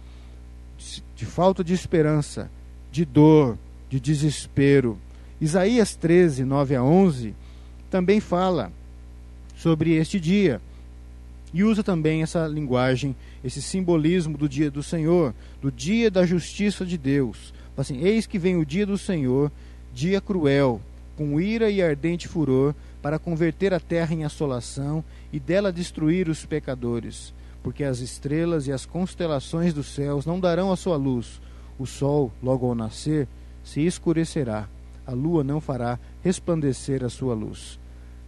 de 1.15 1.25
falta 1.25 1.63
de 1.63 1.74
esperança, 1.74 2.51
de 2.91 3.05
dor, 3.05 3.57
de 3.89 4.01
desespero. 4.01 5.00
Isaías 5.39 5.95
13, 5.95 6.43
9 6.43 6.75
a 6.75 6.83
11, 6.83 7.33
também 7.89 8.19
fala 8.19 8.69
sobre 9.55 9.93
este 9.93 10.19
dia 10.19 10.59
e 11.53 11.63
usa 11.63 11.81
também 11.81 12.21
essa 12.21 12.45
linguagem, 12.47 13.15
esse 13.41 13.62
simbolismo 13.62 14.38
do 14.38 14.50
dia 14.50 14.69
do 14.69 14.83
Senhor, 14.83 15.33
do 15.62 15.71
dia 15.71 16.12
da 16.12 16.25
justiça 16.25 16.85
de 16.85 16.97
Deus. 16.97 17.53
Assim, 17.77 18.01
eis 18.01 18.27
que 18.27 18.38
vem 18.38 18.57
o 18.57 18.65
dia 18.65 18.85
do 18.85 18.97
Senhor, 18.97 19.50
dia 19.93 20.19
cruel, 20.19 20.81
com 21.15 21.39
ira 21.39 21.69
e 21.69 21.81
ardente 21.81 22.27
furor, 22.27 22.74
para 23.01 23.19
converter 23.19 23.74
a 23.74 23.79
terra 23.79 24.13
em 24.13 24.24
assolação 24.24 25.03
e 25.31 25.39
dela 25.39 25.72
destruir 25.72 26.27
os 26.27 26.45
pecadores, 26.45 27.34
porque 27.63 27.84
as 27.84 28.00
estrelas 28.00 28.67
e 28.67 28.72
as 28.72 28.86
constelações 28.86 29.74
dos 29.74 29.88
céus 29.88 30.25
não 30.25 30.39
darão 30.39 30.72
a 30.72 30.75
sua 30.75 30.98
luz, 30.98 31.41
o 31.77 31.86
sol, 31.86 32.31
logo 32.41 32.65
ao 32.65 32.75
nascer, 32.75 33.27
se 33.63 33.81
escurecerá, 33.86 34.67
a 35.05 35.12
lua 35.12 35.43
não 35.43 35.60
fará 35.62 36.00
resplandecer 36.24 37.03
a 37.03 37.10
sua 37.10 37.34
luz. 37.34 37.79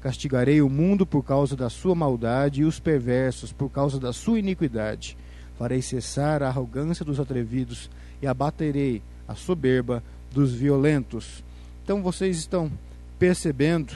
Castigarei 0.02 0.62
o 0.62 0.70
mundo 0.70 1.06
por 1.06 1.24
causa 1.24 1.56
da 1.56 1.70
sua 1.70 1.96
maldade 1.96 2.62
e 2.62 2.66
os 2.66 2.80
perversos 2.80 3.52
por 3.52 3.70
causa 3.70 4.00
da 4.00 4.14
sua 4.14 4.40
iniquidade. 4.40 5.18
Farei 5.58 5.82
cessar 5.82 6.44
a 6.44 6.48
arrogância 6.48 7.04
dos 7.04 7.20
atrevidos 7.20 7.90
e 8.22 8.28
abaterei 8.28 9.02
a 9.28 9.34
soberba 9.34 10.04
dos 10.32 10.54
violentos. 10.54 11.44
Então 11.88 12.04
vocês 12.04 12.36
estão 12.38 12.70
percebendo 13.18 13.94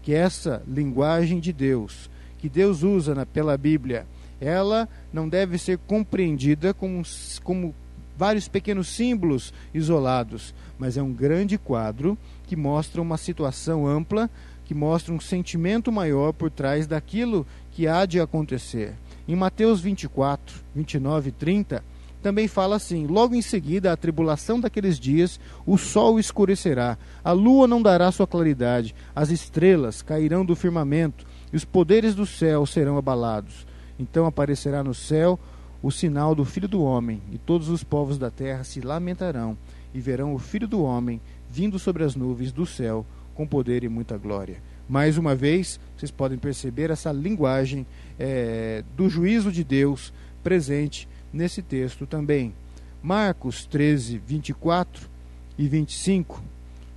que 0.00 0.14
essa 0.14 0.62
linguagem 0.66 1.40
de 1.40 1.52
Deus, 1.52 2.08
que 2.38 2.48
Deus 2.48 2.82
usa 2.82 3.14
na, 3.14 3.26
pela 3.26 3.58
Bíblia, 3.58 4.06
ela 4.40 4.88
não 5.12 5.28
deve 5.28 5.58
ser 5.58 5.76
compreendida 5.76 6.72
como, 6.72 7.02
como 7.42 7.74
vários 8.16 8.48
pequenos 8.48 8.88
símbolos 8.88 9.52
isolados, 9.74 10.54
mas 10.78 10.96
é 10.96 11.02
um 11.02 11.12
grande 11.12 11.58
quadro 11.58 12.16
que 12.46 12.56
mostra 12.56 13.02
uma 13.02 13.18
situação 13.18 13.86
ampla 13.86 14.30
que 14.64 14.74
mostra 14.74 15.12
um 15.12 15.20
sentimento 15.20 15.92
maior 15.92 16.32
por 16.32 16.50
trás 16.50 16.86
daquilo 16.86 17.46
que 17.72 17.86
há 17.86 18.06
de 18.06 18.18
acontecer. 18.18 18.94
Em 19.28 19.36
Mateus 19.36 19.82
24, 19.82 20.64
29 20.74 21.28
e 21.28 21.32
30, 21.32 21.84
também 22.24 22.48
fala 22.48 22.76
assim: 22.76 23.06
Logo 23.06 23.34
em 23.34 23.42
seguida, 23.42 23.92
a 23.92 23.96
tribulação 23.98 24.58
daqueles 24.58 24.98
dias, 24.98 25.38
o 25.66 25.76
sol 25.76 26.18
escurecerá, 26.18 26.96
a 27.22 27.32
lua 27.32 27.68
não 27.68 27.82
dará 27.82 28.10
sua 28.10 28.26
claridade, 28.26 28.94
as 29.14 29.28
estrelas 29.28 30.00
cairão 30.00 30.42
do 30.42 30.56
firmamento, 30.56 31.26
e 31.52 31.56
os 31.56 31.66
poderes 31.66 32.14
do 32.14 32.24
céu 32.24 32.64
serão 32.64 32.96
abalados. 32.96 33.66
Então 33.98 34.24
aparecerá 34.24 34.82
no 34.82 34.94
céu 34.94 35.38
o 35.82 35.90
sinal 35.90 36.34
do 36.34 36.46
Filho 36.46 36.66
do 36.66 36.82
Homem, 36.82 37.20
e 37.30 37.36
todos 37.36 37.68
os 37.68 37.84
povos 37.84 38.16
da 38.16 38.30
terra 38.30 38.64
se 38.64 38.80
lamentarão, 38.80 39.54
e 39.92 40.00
verão 40.00 40.34
o 40.34 40.38
Filho 40.38 40.66
do 40.66 40.82
Homem 40.82 41.20
vindo 41.50 41.78
sobre 41.78 42.04
as 42.04 42.16
nuvens 42.16 42.52
do 42.52 42.64
céu 42.64 43.04
com 43.34 43.46
poder 43.46 43.84
e 43.84 43.88
muita 43.88 44.16
glória. 44.16 44.62
Mais 44.88 45.18
uma 45.18 45.34
vez, 45.34 45.78
vocês 45.94 46.10
podem 46.10 46.38
perceber 46.38 46.90
essa 46.90 47.12
linguagem 47.12 47.86
é, 48.18 48.82
do 48.96 49.10
juízo 49.10 49.52
de 49.52 49.62
Deus 49.62 50.10
presente 50.42 51.06
nesse 51.34 51.60
texto 51.60 52.06
também. 52.06 52.54
Marcos 53.02 53.66
13, 53.66 54.18
24 54.18 55.10
e 55.58 55.68
25 55.68 56.42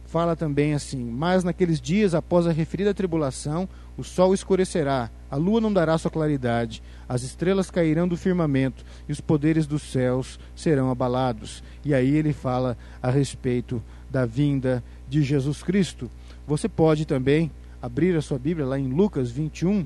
fala 0.05 0.35
também 0.35 0.73
assim: 0.73 1.03
Mas 1.03 1.43
naqueles 1.43 1.81
dias, 1.81 2.15
após 2.15 2.47
a 2.47 2.51
referida 2.51 2.93
tribulação, 2.93 3.67
o 3.97 4.03
sol 4.03 4.33
escurecerá, 4.33 5.09
a 5.29 5.35
lua 5.35 5.59
não 5.59 5.73
dará 5.73 5.97
sua 5.97 6.11
claridade, 6.11 6.81
as 7.09 7.23
estrelas 7.23 7.69
cairão 7.69 8.07
do 8.07 8.15
firmamento 8.15 8.85
e 9.09 9.11
os 9.11 9.19
poderes 9.19 9.65
dos 9.65 9.81
céus 9.81 10.39
serão 10.55 10.89
abalados. 10.89 11.63
E 11.83 11.93
aí 11.93 12.15
ele 12.15 12.31
fala 12.31 12.77
a 13.01 13.09
respeito 13.09 13.83
da 14.09 14.25
vinda 14.25 14.83
de 15.09 15.21
Jesus 15.23 15.61
Cristo. 15.63 16.09
Você 16.47 16.69
pode 16.69 17.05
também 17.05 17.51
abrir 17.81 18.15
a 18.15 18.21
sua 18.21 18.39
Bíblia 18.39 18.65
lá 18.65 18.79
em 18.79 18.87
Lucas 18.87 19.29
21, 19.31 19.85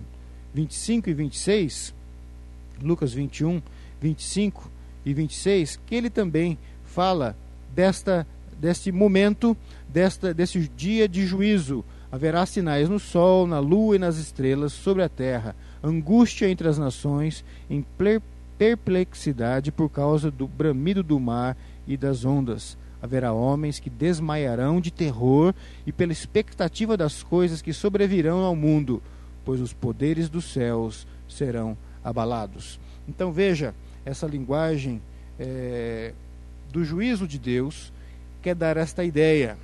25 0.53 1.09
e 1.09 1.13
26. 1.13 1.93
Lucas 2.81 3.13
21, 3.13 3.61
25 4.01 4.69
e 5.05 5.13
26, 5.13 5.79
que 5.85 5.95
ele 5.95 6.09
também 6.09 6.57
fala 6.83 7.35
desta 7.73 8.27
deste 8.59 8.91
momento, 8.91 9.55
desta 9.87 10.33
desse 10.33 10.67
dia 10.75 11.07
de 11.07 11.25
juízo. 11.25 11.85
Haverá 12.11 12.45
sinais 12.45 12.89
no 12.89 12.99
sol, 12.99 13.47
na 13.47 13.59
lua 13.59 13.95
e 13.95 13.99
nas 13.99 14.17
estrelas 14.17 14.73
sobre 14.73 15.01
a 15.01 15.07
terra, 15.07 15.55
angústia 15.81 16.49
entre 16.49 16.67
as 16.67 16.77
nações, 16.77 17.45
em 17.69 17.85
perplexidade 18.57 19.71
por 19.71 19.89
causa 19.89 20.29
do 20.29 20.45
bramido 20.45 21.01
do 21.01 21.17
mar 21.19 21.55
e 21.87 21.95
das 21.95 22.25
ondas 22.25 22.77
haverá 23.01 23.33
homens 23.33 23.79
que 23.79 23.89
desmaiarão 23.89 24.79
de 24.79 24.91
terror 24.91 25.53
e 25.85 25.91
pela 25.91 26.11
expectativa 26.11 26.95
das 26.95 27.23
coisas 27.23 27.61
que 27.61 27.73
sobrevirão 27.73 28.39
ao 28.39 28.55
mundo, 28.55 29.01
pois 29.43 29.59
os 29.59 29.73
poderes 29.73 30.29
dos 30.29 30.45
céus 30.45 31.07
serão 31.27 31.75
abalados. 32.03 32.79
Então 33.07 33.31
veja, 33.31 33.73
essa 34.05 34.25
linguagem 34.25 35.01
é, 35.39 36.13
do 36.71 36.83
juízo 36.83 37.27
de 37.27 37.37
Deus 37.37 37.91
quer 38.41 38.55
dar 38.55 38.77
esta 38.77 39.03
ideia, 39.03 39.57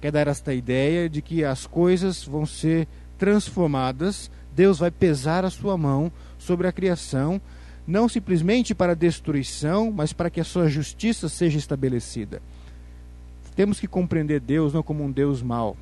quer 0.00 0.12
dar 0.12 0.28
esta 0.28 0.52
ideia 0.52 1.08
de 1.08 1.22
que 1.22 1.44
as 1.44 1.66
coisas 1.66 2.24
vão 2.24 2.44
ser 2.44 2.86
transformadas, 3.18 4.30
Deus 4.54 4.78
vai 4.78 4.90
pesar 4.90 5.44
a 5.44 5.50
sua 5.50 5.76
mão 5.76 6.12
sobre 6.38 6.66
a 6.66 6.72
criação, 6.72 7.40
não 7.86 8.08
simplesmente 8.08 8.74
para 8.74 8.94
destruição, 8.94 9.90
mas 9.90 10.12
para 10.12 10.30
que 10.30 10.40
a 10.40 10.44
sua 10.44 10.68
justiça 10.68 11.28
seja 11.28 11.58
estabelecida. 11.58 12.40
Temos 13.56 13.80
que 13.80 13.86
compreender 13.86 14.40
Deus 14.40 14.72
não 14.72 14.82
como 14.82 15.04
um 15.04 15.10
Deus 15.10 15.42
mau, 15.42 15.76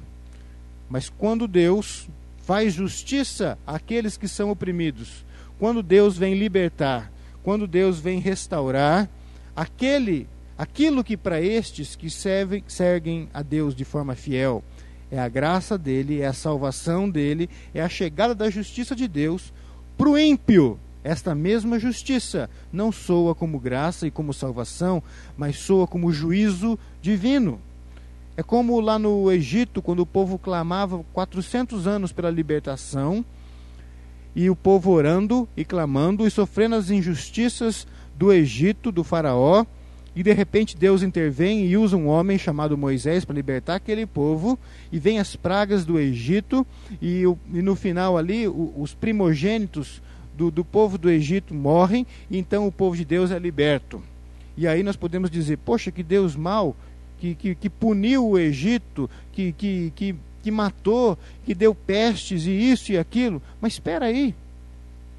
mas 0.89 1.09
quando 1.09 1.49
Deus 1.49 2.09
faz 2.45 2.75
justiça 2.75 3.59
àqueles 3.67 4.17
que 4.17 4.29
são 4.29 4.51
oprimidos, 4.51 5.25
quando 5.59 5.83
Deus 5.83 6.17
vem 6.19 6.35
libertar, 6.35 7.12
quando 7.43 7.67
Deus 7.67 7.99
vem 7.99 8.19
restaurar 8.19 9.09
aquele 9.55 10.29
aquilo 10.57 11.03
que 11.03 11.17
para 11.17 11.41
estes 11.41 11.97
que 11.97 12.09
servem, 12.09 12.63
seguem 12.69 13.29
a 13.35 13.43
Deus 13.43 13.75
de 13.75 13.85
forma 13.85 14.15
fiel 14.15 14.63
é 15.13 15.19
a 15.19 15.29
graça 15.29 15.77
dele, 15.77 16.23
é 16.23 16.27
a 16.27 16.33
salvação 16.33 17.09
dele, 17.09 17.51
é 17.75 17.83
a 17.83 17.89
chegada 17.89 18.35
da 18.35 18.49
justiça 18.49 18.97
de 18.97 19.07
Deus 19.07 19.53
para 19.99 20.09
o 20.09 20.19
ímpio. 20.19 20.81
Esta 21.05 21.35
mesma 21.35 21.79
justiça 21.79 22.49
não 22.73 22.91
soa 22.91 23.35
como 23.35 23.61
graça 23.61 24.07
e 24.07 24.11
como 24.11 24.33
salvação, 24.33 25.03
mas 25.37 25.59
soa 25.59 25.87
como 25.87 26.11
juízo 26.11 26.79
divino. 27.03 27.61
É 28.39 28.43
como 28.43 28.81
lá 28.81 28.99
no 28.99 29.31
Egito, 29.31 29.83
quando 29.83 30.01
o 30.01 30.07
povo 30.07 30.39
clamava 30.39 31.05
400 31.13 31.87
anos 31.87 32.11
pela 32.11 32.31
libertação, 32.31 33.23
e 34.35 34.49
o 34.49 34.57
povo 34.57 34.91
orando 34.91 35.49
e 35.57 35.65
clamando 35.65 36.27
e 36.27 36.31
sofrendo 36.31 36.75
as 36.75 36.91
injustiças 36.91 37.87
do 38.17 38.33
Egito, 38.33 38.93
do 38.93 39.05
Faraó, 39.05 39.65
e 40.15 40.23
de 40.23 40.33
repente 40.33 40.77
Deus 40.77 41.03
intervém 41.03 41.67
e 41.67 41.77
usa 41.77 41.97
um 41.97 42.07
homem 42.07 42.37
chamado 42.39 42.77
Moisés 42.77 43.25
para 43.25 43.35
libertar 43.35 43.77
aquele 43.77 44.07
povo, 44.07 44.59
e 44.91 44.99
vem 44.99 45.19
as 45.19 45.35
pragas 45.35 45.85
do 45.85 45.99
Egito, 45.99 46.67
e, 47.01 47.23
e 47.53 47.63
no 47.63 47.75
final 47.75 48.19
ali 48.19 48.47
o, 48.47 48.73
os 48.77 48.95
primogênitos 48.95 50.03
do, 50.37 50.51
do 50.51 50.65
povo 50.65 50.99
do 50.99 51.11
Egito 51.11 51.55
morrem, 51.55 52.07
e 52.31 52.39
então 52.39 52.67
o 52.67 52.73
povo 52.73 52.97
de 52.97 53.05
Deus 53.05 53.31
é 53.31 53.39
liberto. 53.39 54.03
E 54.57 54.67
aí 54.67 54.83
nós 54.83 54.97
podemos 54.97 55.31
dizer, 55.31 55.59
poxa, 55.59 55.91
que 55.91 56.03
Deus 56.03 56.37
mau, 56.37 56.77
que, 57.19 57.35
que, 57.35 57.55
que 57.55 57.71
puniu 57.71 58.29
o 58.29 58.39
Egito, 58.39 59.09
que, 59.33 59.53
que, 59.53 59.93
que, 59.95 60.15
que 60.43 60.51
matou, 60.51 61.17
que 61.45 61.55
deu 61.55 61.75
pestes 61.75 62.45
e 62.47 62.51
isso 62.51 62.93
e 62.93 62.99
aquilo. 62.99 63.41
Mas 63.61 63.75
espera 63.75 64.07
aí, 64.07 64.35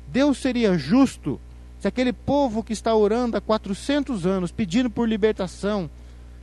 Deus 0.08 0.38
seria 0.38 0.78
justo 0.78 1.40
se 1.80 1.88
aquele 1.88 2.14
povo 2.14 2.64
que 2.64 2.72
está 2.72 2.96
orando 2.96 3.36
há 3.36 3.42
400 3.42 4.26
anos, 4.26 4.52
pedindo 4.52 4.90
por 4.90 5.08
libertação, 5.08 5.90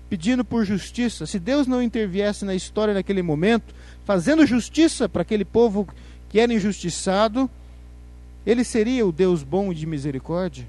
pedindo 0.08 0.44
por 0.44 0.66
justiça, 0.66 1.24
se 1.24 1.38
Deus 1.38 1.66
não 1.66 1.82
interviesse 1.82 2.44
na 2.44 2.54
história 2.54 2.92
naquele 2.92 3.22
momento, 3.22 3.74
fazendo 4.04 4.44
justiça 4.44 5.08
para 5.08 5.22
aquele 5.22 5.44
povo 5.44 5.88
que 6.28 6.40
era 6.40 6.52
injustiçado, 6.52 7.48
ele 8.44 8.64
seria 8.64 9.06
o 9.06 9.12
Deus 9.12 9.42
bom 9.42 9.72
e 9.72 9.74
de 9.74 9.86
misericórdia? 9.86 10.66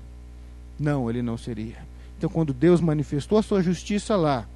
Não, 0.80 1.10
ele 1.10 1.22
não 1.22 1.38
seria. 1.38 1.78
Então, 2.18 2.30
quando 2.30 2.54
Deus 2.54 2.80
manifestou 2.80 3.38
a 3.38 3.44
sua 3.44 3.62
justiça 3.62 4.16
lá, 4.16 4.48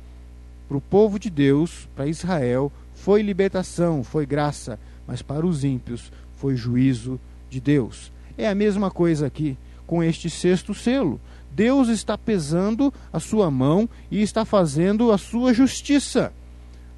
para 0.68 0.78
o 0.78 0.82
povo 0.82 1.20
de 1.20 1.30
Deus, 1.30 1.88
para 1.96 2.08
Israel, 2.08 2.72
foi 2.96 3.22
libertação, 3.22 4.04
foi 4.04 4.26
graça, 4.26 4.80
mas 5.06 5.22
para 5.22 5.46
os 5.46 5.64
ímpios 5.64 6.12
foi 6.38 6.56
juízo 6.56 7.20
de 7.50 7.60
Deus. 7.60 8.12
É 8.38 8.48
a 8.48 8.56
mesma 8.56 8.90
coisa 8.90 9.28
aqui 9.28 9.58
com 9.86 10.04
este 10.04 10.30
sexto 10.30 10.74
selo. 10.74 11.22
Deus 11.52 11.88
está 11.88 12.18
pesando 12.18 12.94
a 13.14 13.20
sua 13.20 13.50
mão 13.52 13.88
e 14.10 14.22
está 14.22 14.44
fazendo 14.44 15.12
a 15.12 15.18
sua 15.18 15.54
justiça. 15.54 16.34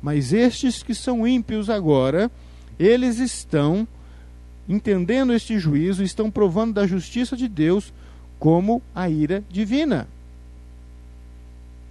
Mas 0.01 0.33
estes 0.33 0.81
que 0.81 0.95
são 0.95 1.27
ímpios 1.27 1.69
agora, 1.69 2.31
eles 2.79 3.19
estão 3.19 3.87
entendendo 4.67 5.33
este 5.33 5.59
juízo, 5.59 6.03
estão 6.03 6.29
provando 6.29 6.73
da 6.73 6.87
justiça 6.87 7.35
de 7.35 7.47
Deus 7.47 7.93
como 8.39 8.81
a 8.93 9.09
ira 9.09 9.43
divina. 9.49 10.07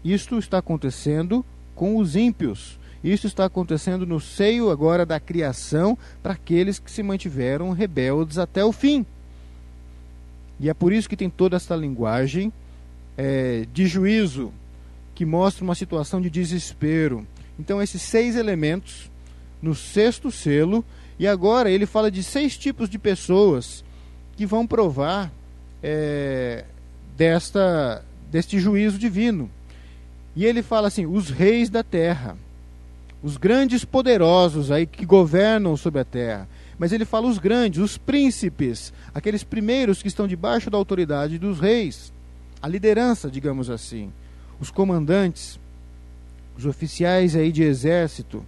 Isto 0.04 0.38
está 0.38 0.58
acontecendo 0.58 1.44
com 1.74 1.96
os 1.96 2.14
ímpios. 2.14 2.78
Isso 3.06 3.28
está 3.28 3.44
acontecendo 3.44 4.04
no 4.04 4.18
seio 4.18 4.68
agora 4.68 5.06
da 5.06 5.20
criação 5.20 5.96
para 6.20 6.32
aqueles 6.32 6.80
que 6.80 6.90
se 6.90 7.04
mantiveram 7.04 7.70
rebeldes 7.70 8.36
até 8.36 8.64
o 8.64 8.72
fim. 8.72 9.06
E 10.58 10.68
é 10.68 10.74
por 10.74 10.92
isso 10.92 11.08
que 11.08 11.16
tem 11.16 11.30
toda 11.30 11.54
essa 11.54 11.76
linguagem 11.76 12.52
é, 13.16 13.64
de 13.72 13.86
juízo 13.86 14.52
que 15.14 15.24
mostra 15.24 15.62
uma 15.62 15.76
situação 15.76 16.20
de 16.20 16.28
desespero. 16.28 17.24
Então, 17.60 17.80
esses 17.80 18.02
seis 18.02 18.34
elementos 18.34 19.08
no 19.62 19.72
sexto 19.72 20.32
selo, 20.32 20.84
e 21.16 21.28
agora 21.28 21.70
ele 21.70 21.86
fala 21.86 22.10
de 22.10 22.24
seis 22.24 22.58
tipos 22.58 22.88
de 22.90 22.98
pessoas 22.98 23.84
que 24.36 24.44
vão 24.44 24.66
provar 24.66 25.32
é, 25.80 26.64
desta, 27.16 28.04
deste 28.32 28.58
juízo 28.58 28.98
divino. 28.98 29.48
E 30.34 30.44
ele 30.44 30.60
fala 30.60 30.88
assim: 30.88 31.06
os 31.06 31.30
reis 31.30 31.70
da 31.70 31.84
terra, 31.84 32.36
os 33.22 33.36
grandes 33.36 33.84
poderosos 33.84 34.70
aí 34.70 34.86
que 34.86 35.04
governam 35.04 35.76
sobre 35.76 36.00
a 36.00 36.04
terra. 36.04 36.48
Mas 36.78 36.92
ele 36.92 37.04
fala 37.04 37.26
os 37.26 37.38
grandes, 37.38 37.80
os 37.80 37.96
príncipes, 37.96 38.92
aqueles 39.14 39.42
primeiros 39.42 40.02
que 40.02 40.08
estão 40.08 40.28
debaixo 40.28 40.70
da 40.70 40.76
autoridade 40.76 41.38
dos 41.38 41.58
reis, 41.58 42.12
a 42.60 42.68
liderança, 42.68 43.30
digamos 43.30 43.70
assim, 43.70 44.12
os 44.60 44.70
comandantes, 44.70 45.58
os 46.56 46.66
oficiais 46.66 47.34
aí 47.36 47.52
de 47.52 47.62
exército, 47.62 48.44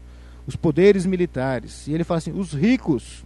os 0.46 0.56
poderes 0.56 1.04
militares. 1.04 1.86
E 1.86 1.92
ele 1.92 2.04
fala 2.04 2.18
assim: 2.18 2.32
os 2.32 2.52
ricos. 2.52 3.24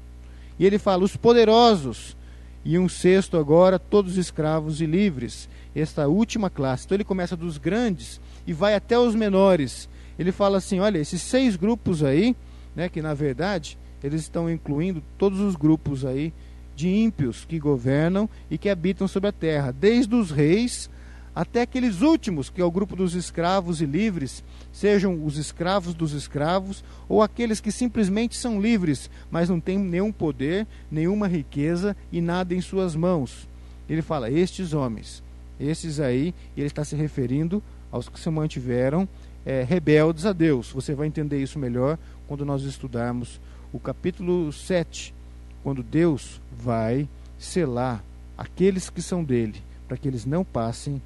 E 0.58 0.66
ele 0.66 0.78
fala 0.78 1.04
os 1.04 1.16
poderosos. 1.16 2.16
E 2.64 2.78
um 2.78 2.88
sexto 2.88 3.37
agora, 3.37 3.78
todos 3.78 4.16
escravos 4.16 4.80
e 4.80 4.87
livres. 4.87 5.49
Esta 5.75 6.06
última 6.08 6.50
classe. 6.50 6.84
Então 6.84 6.96
ele 6.96 7.04
começa 7.04 7.37
dos 7.37 7.58
grandes 7.58 8.20
e 8.46 8.52
vai 8.52 8.75
até 8.75 8.99
os 8.99 9.14
menores. 9.14 9.88
Ele 10.19 10.33
fala 10.33 10.59
assim: 10.59 10.81
olha, 10.81 10.99
esses 10.99 11.23
seis 11.23 11.57
grupos 11.57 12.02
aí, 12.02 12.37
né, 12.75 12.88
que 12.88 13.02
na 13.02 13.14
verdade 13.14 13.78
eles 14.02 14.23
estão 14.23 14.50
incluindo 14.50 15.02
todos 15.16 15.40
os 15.40 15.54
grupos 15.54 16.04
aí 16.04 16.33
de 16.75 16.88
ímpios 16.88 17.45
que 17.45 17.59
governam 17.59 18.28
e 18.50 18.59
que 18.59 18.69
habitam 18.69 19.07
sobre 19.07 19.28
a 19.28 19.33
terra, 19.33 19.73
desde 19.73 20.14
os 20.14 20.31
reis 20.31 20.90
até 21.35 21.62
aqueles 21.62 22.02
últimos, 22.02 22.50
que 22.50 22.61
é 22.61 22.64
o 22.64 22.71
grupo 22.71 22.95
dos 22.95 23.14
escravos 23.14 23.81
e 23.81 23.87
livres, 23.87 24.45
sejam 24.71 25.25
os 25.25 25.38
escravos 25.38 25.95
dos 25.95 26.12
escravos 26.12 26.85
ou 27.09 27.23
aqueles 27.23 27.59
que 27.59 27.73
simplesmente 27.73 28.37
são 28.37 28.61
livres, 28.61 29.09
mas 29.31 29.49
não 29.49 29.59
têm 29.59 29.78
nenhum 29.78 30.12
poder, 30.12 30.66
nenhuma 30.90 31.26
riqueza 31.26 31.97
e 32.11 32.21
nada 32.21 32.54
em 32.54 32.61
suas 32.61 32.95
mãos. 32.95 33.49
Ele 33.88 34.02
fala: 34.02 34.31
estes 34.31 34.75
homens, 34.75 35.23
esses 35.59 36.00
aí, 36.00 36.35
ele 36.57 36.66
está 36.66 36.85
se 36.85 36.97
referindo 36.97 37.62
aos 37.90 38.09
que 38.09 38.21
se 38.21 38.28
mantiveram 38.28 39.09
é, 39.44 39.62
rebeldes 39.62 40.26
a 40.26 40.32
Deus. 40.32 40.70
Você 40.72 40.94
vai 40.94 41.06
entender 41.06 41.42
isso 41.42 41.58
melhor 41.58 41.99
quando 42.26 42.44
nós 42.44 42.62
estudarmos 42.62 43.40
o 43.72 43.78
capítulo 43.78 44.52
7, 44.52 45.14
quando 45.62 45.82
Deus 45.82 46.40
vai 46.56 47.08
selar 47.38 48.04
aqueles 48.37 48.90
que 48.90 49.02
são 49.02 49.25
dele, 49.25 49.62
para 49.88 49.96
que 49.96 50.08
eles 50.08 50.25
não 50.25 50.44
passem 50.44 51.00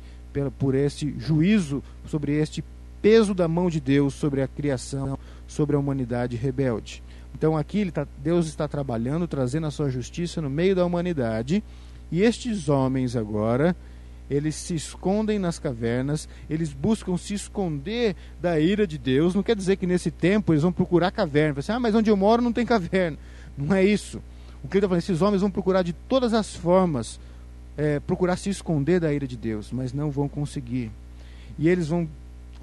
por 0.59 0.75
este 0.75 1.15
juízo, 1.19 1.83
sobre 2.07 2.33
este 2.33 2.63
peso 3.01 3.35
da 3.35 3.49
mão 3.49 3.71
de 3.71 3.81
Deus 3.81 4.15
sobre 4.15 4.43
a 4.43 4.49
criação, 4.49 5.19
sobre 5.47 5.77
a 5.77 5.79
humanidade 5.79 6.37
rebelde. 6.37 7.03
Então 7.35 7.57
aqui 7.57 7.91
tá, 7.91 8.07
Deus 8.23 8.47
está 8.47 8.67
trabalhando, 8.67 9.29
trazendo 9.29 9.67
a 9.67 9.71
sua 9.71 9.91
justiça 9.91 10.41
no 10.41 10.51
meio 10.51 10.75
da 10.75 10.85
humanidade, 10.85 11.63
e 12.11 12.23
estes 12.23 12.69
homens 12.69 13.15
agora 13.17 13.77
eles 14.29 14.55
se 14.55 14.75
escondem 14.75 15.39
nas 15.39 15.59
cavernas, 15.59 16.29
eles 16.51 16.73
buscam 16.73 17.17
se 17.17 17.35
esconder 17.35 18.17
da 18.41 18.59
ira 18.59 18.87
de 18.87 18.99
Deus. 18.99 19.35
Não 19.35 19.43
quer 19.43 19.57
dizer 19.57 19.77
que 19.77 19.87
nesse 19.87 20.11
tempo 20.11 20.53
eles 20.53 20.63
vão 20.63 20.73
procurar 20.73 21.11
caverna. 21.11 21.61
Assim, 21.61 21.73
ah, 21.73 21.81
mas 21.81 21.95
onde 21.95 22.11
eu 22.11 22.17
moro 22.17 22.43
não 22.43 22.53
tem 22.53 22.67
caverna. 22.67 23.17
Não 23.57 23.75
é 23.75 23.85
isso. 23.85 24.21
O 24.63 24.69
que 24.69 24.77
ele 24.77 24.81
está 24.81 24.89
falando, 24.89 25.03
esses 25.03 25.23
homens 25.23 25.41
vão 25.41 25.51
procurar 25.51 25.83
de 25.83 25.93
todas 25.93 26.35
as 26.35 26.55
formas 26.55 27.21
é, 27.77 28.01
procurar 28.01 28.37
se 28.37 28.49
esconder 28.49 29.01
da 29.01 29.13
ira 29.13 29.27
de 29.27 29.37
Deus, 29.37 29.71
mas 29.71 29.93
não 29.93 30.11
vão 30.11 30.29
conseguir. 30.29 30.91
E 31.59 31.69
eles 31.69 31.89
vão 31.89 32.09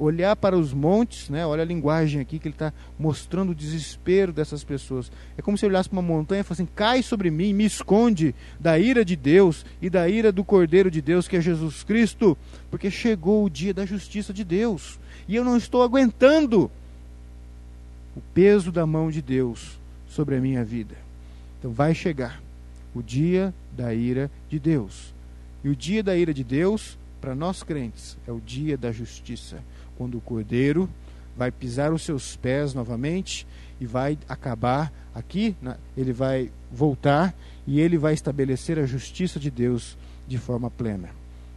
olhar 0.04 0.36
para 0.36 0.58
os 0.58 0.74
montes, 0.74 1.30
né? 1.30 1.46
olha 1.46 1.62
a 1.62 1.66
linguagem 1.66 2.20
aqui 2.22 2.40
que 2.40 2.48
ele 2.48 2.56
está 2.56 2.74
mostrando 3.00 3.52
o 3.52 3.56
desespero 3.56 4.34
dessas 4.34 4.64
pessoas. 4.64 5.12
É 5.38 5.42
como 5.42 5.58
se 5.58 5.66
olhasse 5.66 5.90
para 5.90 6.00
uma 6.00 6.08
montanha 6.08 6.42
e 6.42 6.44
falasse 6.44 6.62
assim, 6.64 6.72
cai 6.76 7.02
sobre 7.02 7.32
mim, 7.32 7.54
me 7.54 7.66
esconde 7.66 8.36
da 8.60 8.78
ira 8.78 9.06
de 9.06 9.16
Deus 9.16 9.66
e 9.82 9.90
da 9.90 10.08
ira 10.08 10.32
do 10.32 10.44
Cordeiro 10.44 10.92
de 10.92 11.02
Deus, 11.02 11.28
que 11.28 11.38
é 11.38 11.42
Jesus 11.42 11.84
Cristo, 11.84 12.38
porque 12.70 12.92
chegou 12.92 13.46
o 13.46 13.50
dia 13.50 13.74
da 13.74 13.86
justiça 13.86 14.34
de 14.34 14.44
Deus. 14.44 15.00
E 15.28 15.36
eu 15.36 15.44
não 15.44 15.58
estou 15.58 15.82
aguentando 15.82 16.70
o 18.16 18.22
peso 18.34 18.72
da 18.72 18.86
mão 18.86 19.10
de 19.10 19.22
Deus 19.22 19.80
sobre 20.08 20.36
a 20.36 20.42
minha 20.42 20.64
vida. 20.64 20.96
Então 21.60 21.72
vai 21.72 21.96
chegar 21.96 22.42
o 22.94 23.02
dia 23.02 23.54
da 23.72 23.94
ira 23.94 24.30
de 24.50 24.60
Deus. 24.60 25.14
E 25.64 25.70
o 25.70 25.76
dia 25.76 26.04
da 26.04 26.16
ira 26.16 26.34
de 26.34 26.44
Deus, 26.44 26.98
para 27.22 27.34
nós 27.34 27.64
crentes, 27.64 28.18
é 28.28 28.32
o 28.32 28.42
dia 28.42 28.78
da 28.78 28.92
justiça 28.92 29.64
quando 29.98 30.18
o 30.18 30.22
cordeiro 30.22 30.90
vai 31.36 31.52
pisar 31.52 31.92
os 31.92 32.04
seus 32.04 32.36
pés 32.36 32.74
novamente 32.74 33.48
e 33.80 33.86
vai 33.86 34.18
acabar 34.30 34.92
aqui, 35.14 35.56
ele 35.98 36.14
vai 36.14 36.52
voltar 36.72 37.36
e 37.66 37.80
ele 37.80 37.98
vai 37.98 38.14
estabelecer 38.14 38.78
a 38.78 38.86
justiça 38.86 39.40
de 39.40 39.50
Deus 39.50 39.98
de 40.28 40.38
forma 40.38 40.70
plena. 40.70 41.10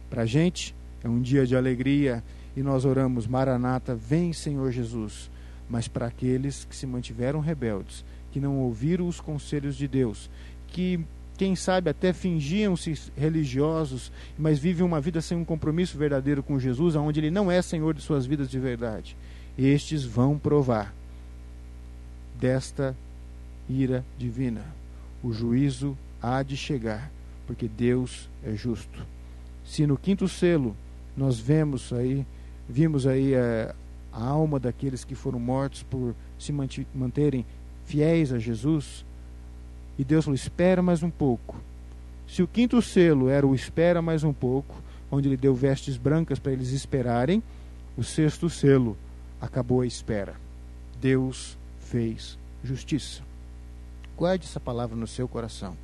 Para 0.09 0.23
a 0.23 0.25
gente 0.25 0.75
é 1.03 1.09
um 1.09 1.21
dia 1.21 1.45
de 1.45 1.55
alegria 1.55 2.23
e 2.55 2.63
nós 2.63 2.85
oramos, 2.85 3.27
Maranata, 3.27 3.93
vem 3.93 4.33
Senhor 4.33 4.71
Jesus. 4.71 5.29
Mas 5.69 5.87
para 5.87 6.07
aqueles 6.07 6.65
que 6.65 6.75
se 6.75 6.87
mantiveram 6.87 7.39
rebeldes, 7.39 8.03
que 8.31 8.39
não 8.39 8.59
ouviram 8.59 9.07
os 9.07 9.19
conselhos 9.19 9.75
de 9.75 9.87
Deus, 9.87 10.29
que 10.67 10.99
quem 11.37 11.55
sabe 11.55 11.89
até 11.89 12.11
fingiam-se 12.11 13.11
religiosos, 13.15 14.11
mas 14.37 14.57
vivem 14.57 14.85
uma 14.85 14.99
vida 14.99 15.21
sem 15.21 15.37
um 15.37 15.45
compromisso 15.45 15.97
verdadeiro 15.97 16.41
com 16.41 16.59
Jesus, 16.59 16.95
onde 16.95 17.19
Ele 17.19 17.31
não 17.31 17.51
é 17.51 17.61
Senhor 17.61 17.93
de 17.93 18.01
suas 18.01 18.25
vidas 18.25 18.49
de 18.49 18.59
verdade. 18.59 19.15
Estes 19.57 20.03
vão 20.03 20.37
provar 20.37 20.93
desta 22.39 22.95
ira 23.69 24.03
divina. 24.17 24.65
O 25.23 25.31
juízo 25.31 25.97
há 26.21 26.41
de 26.41 26.57
chegar, 26.57 27.11
porque 27.45 27.67
Deus 27.67 28.27
é 28.43 28.55
justo. 28.55 29.05
Se 29.65 29.85
no 29.85 29.97
quinto 29.97 30.27
selo 30.27 30.75
nós 31.15 31.39
vemos 31.39 31.93
aí, 31.93 32.25
vimos 32.67 33.05
aí 33.05 33.35
a, 33.35 33.39
eh, 33.39 33.75
a 34.11 34.23
alma 34.23 34.59
daqueles 34.59 35.03
que 35.03 35.15
foram 35.15 35.39
mortos 35.39 35.83
por 35.83 36.15
se 36.39 36.51
manterem 36.93 37.45
fiéis 37.85 38.31
a 38.31 38.39
Jesus, 38.39 39.05
e 39.97 40.03
Deus 40.03 40.25
falou: 40.25 40.35
espera 40.35 40.81
mais 40.81 41.01
um 41.03 41.09
pouco. 41.09 41.59
Se 42.27 42.43
o 42.43 42.47
quinto 42.47 42.81
selo 42.81 43.29
era 43.29 43.47
o 43.47 43.55
espera 43.55 44.01
mais 44.01 44.23
um 44.23 44.33
pouco, 44.33 44.75
onde 45.09 45.27
ele 45.27 45.37
deu 45.37 45.55
vestes 45.55 45.97
brancas 45.97 46.39
para 46.39 46.51
eles 46.51 46.71
esperarem, 46.71 47.41
o 47.97 48.03
sexto 48.03 48.49
selo 48.49 48.97
acabou 49.39 49.81
a 49.81 49.87
espera. 49.87 50.35
Deus 50.99 51.57
fez 51.79 52.37
justiça. 52.63 53.21
Guarde 54.17 54.45
essa 54.45 54.59
palavra 54.59 54.95
no 54.95 55.07
seu 55.07 55.27
coração. 55.27 55.77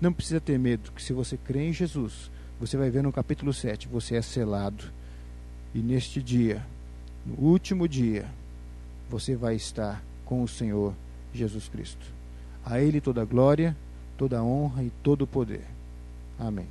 Não 0.00 0.12
precisa 0.12 0.40
ter 0.40 0.58
medo, 0.58 0.92
que 0.92 1.02
se 1.02 1.12
você 1.12 1.36
crê 1.36 1.68
em 1.68 1.72
Jesus, 1.72 2.30
você 2.60 2.76
vai 2.76 2.88
ver 2.88 3.02
no 3.02 3.12
capítulo 3.12 3.52
7, 3.52 3.88
você 3.88 4.16
é 4.16 4.22
selado. 4.22 4.84
E 5.74 5.80
neste 5.80 6.22
dia, 6.22 6.64
no 7.26 7.34
último 7.34 7.88
dia, 7.88 8.26
você 9.10 9.34
vai 9.34 9.56
estar 9.56 10.02
com 10.24 10.42
o 10.42 10.48
Senhor 10.48 10.94
Jesus 11.34 11.68
Cristo. 11.68 12.17
A 12.70 12.78
Ele 12.80 13.00
toda 13.00 13.22
a 13.22 13.24
glória, 13.24 13.74
toda 14.18 14.38
a 14.38 14.42
honra 14.42 14.82
e 14.82 14.92
todo 15.02 15.22
o 15.22 15.26
poder. 15.26 15.64
Amém. 16.38 16.68